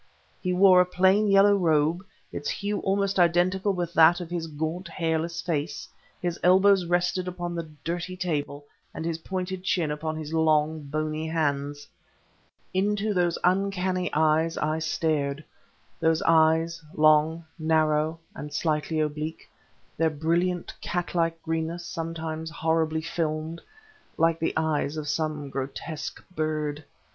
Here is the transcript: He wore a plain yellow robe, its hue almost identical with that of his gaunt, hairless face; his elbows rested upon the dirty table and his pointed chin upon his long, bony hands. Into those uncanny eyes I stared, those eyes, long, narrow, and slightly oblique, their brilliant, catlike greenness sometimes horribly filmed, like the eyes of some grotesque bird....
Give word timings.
He 0.41 0.51
wore 0.51 0.81
a 0.81 0.85
plain 0.87 1.27
yellow 1.29 1.55
robe, 1.55 2.03
its 2.31 2.49
hue 2.49 2.79
almost 2.79 3.19
identical 3.19 3.71
with 3.71 3.93
that 3.93 4.19
of 4.19 4.31
his 4.31 4.47
gaunt, 4.47 4.87
hairless 4.87 5.41
face; 5.43 5.87
his 6.19 6.39
elbows 6.41 6.87
rested 6.87 7.27
upon 7.27 7.53
the 7.53 7.69
dirty 7.83 8.17
table 8.17 8.65
and 8.95 9.05
his 9.05 9.19
pointed 9.19 9.61
chin 9.63 9.91
upon 9.91 10.15
his 10.17 10.33
long, 10.33 10.81
bony 10.85 11.27
hands. 11.27 11.87
Into 12.73 13.13
those 13.13 13.37
uncanny 13.43 14.11
eyes 14.11 14.57
I 14.57 14.79
stared, 14.79 15.43
those 15.99 16.23
eyes, 16.23 16.81
long, 16.95 17.45
narrow, 17.59 18.17
and 18.33 18.51
slightly 18.51 18.99
oblique, 18.99 19.47
their 19.97 20.09
brilliant, 20.09 20.73
catlike 20.81 21.39
greenness 21.43 21.85
sometimes 21.85 22.49
horribly 22.49 23.03
filmed, 23.03 23.61
like 24.17 24.39
the 24.39 24.57
eyes 24.57 24.97
of 24.97 25.07
some 25.07 25.51
grotesque 25.51 26.23
bird.... 26.35 26.83